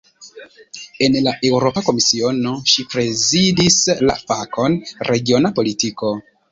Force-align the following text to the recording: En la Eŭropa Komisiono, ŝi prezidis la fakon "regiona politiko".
En 1.07 1.17
la 1.27 1.33
Eŭropa 1.49 1.83
Komisiono, 1.89 2.55
ŝi 2.73 2.87
prezidis 2.95 3.79
la 4.11 4.19
fakon 4.27 4.83
"regiona 5.13 5.59
politiko". 5.63 6.17